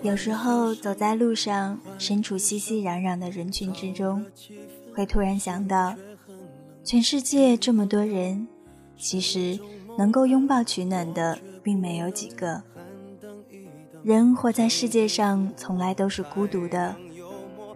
[0.00, 4.24] 有时候走在路上，身处熙熙攘攘的人群之中，
[4.94, 5.94] 会突然想到，
[6.84, 8.46] 全世界这么多人，
[8.96, 9.58] 其实
[9.98, 12.62] 能够拥抱取暖的并没有几个。
[14.04, 16.94] 人活在世界上，从来都是孤独的。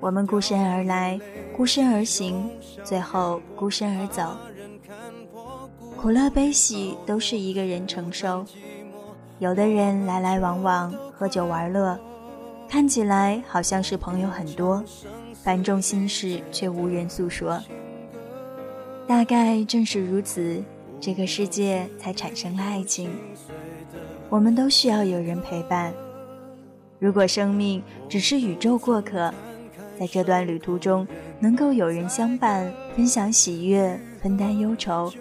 [0.00, 1.20] 我们孤身而来，
[1.56, 2.48] 孤身而行，
[2.84, 4.36] 最后孤身而走。
[5.96, 8.44] 苦乐悲喜都是一个人承受。
[9.38, 11.98] 有的人来来往往，喝酒玩乐。
[12.68, 14.82] 看起来好像是朋友很多，
[15.42, 17.60] 繁重心事却无人诉说。
[19.06, 20.62] 大概正是如此，
[21.00, 23.10] 这个世界才产生了爱情。
[24.30, 25.92] 我们都需要有人陪伴。
[27.02, 29.34] 如果生命只是宇宙过客，
[29.98, 31.04] 在这段旅途中
[31.40, 35.12] 能够有人相伴，分享喜悦，分担忧愁，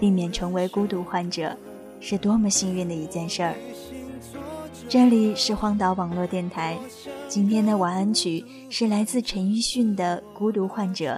[0.00, 1.56] 避免成为孤独患者，
[2.00, 3.54] 是多么幸运的一件事儿。
[4.88, 6.76] 这里是荒岛网络电台，
[7.28, 11.14] 今天的晚安曲是来自陈奕迅的《孤独患者》，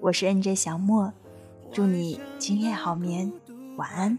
[0.00, 1.12] 我是 NJ 小莫，
[1.70, 3.32] 祝你今夜好眠，
[3.76, 4.18] 晚安。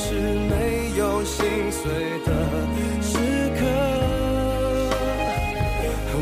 [0.00, 0.54] 是没
[0.96, 1.42] 有心
[1.72, 1.82] 碎
[2.24, 2.30] 的
[3.02, 3.18] 时
[3.58, 3.60] 刻。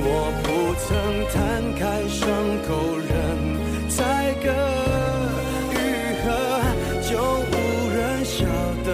[0.08, 0.10] 我
[0.42, 0.44] 不
[0.82, 0.88] 曾
[1.30, 1.36] 摊
[1.78, 2.18] 开伤
[2.66, 3.06] 口任
[3.88, 3.98] 宰
[4.42, 4.46] 割，
[5.72, 5.76] 愈
[6.22, 6.24] 合
[7.02, 7.10] 就
[7.52, 7.54] 无
[7.94, 8.34] 人晓
[8.86, 8.88] 得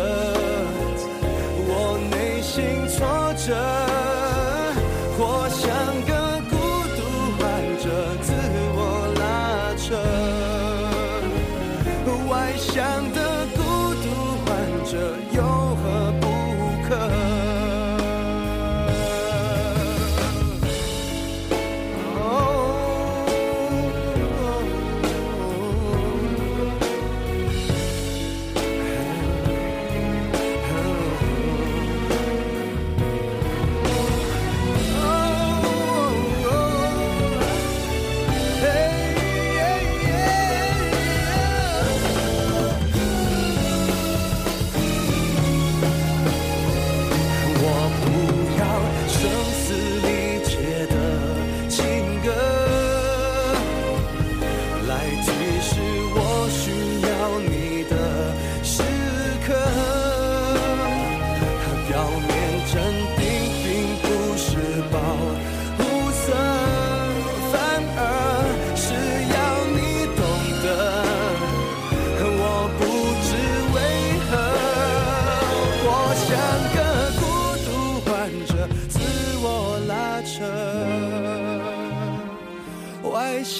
[1.69, 1.71] 我
[2.11, 2.53] 内心
[2.89, 2.99] 挫
[3.37, 3.47] 折，
[5.17, 5.63] 或像
[6.09, 6.11] 个
[6.51, 6.53] 孤
[6.97, 7.01] 独
[7.39, 7.41] 患
[7.79, 7.85] 者，
[8.23, 8.27] 自
[8.75, 8.79] 我
[9.21, 9.23] 拉
[9.77, 9.85] 扯，
[12.29, 12.73] 外向
[13.13, 13.22] 的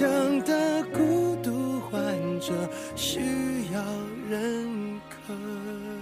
[0.03, 0.13] 个。
[0.13, 2.53] 外向的孤独患者
[2.97, 3.21] 需
[3.73, 3.81] 要
[4.29, 6.02] 认可。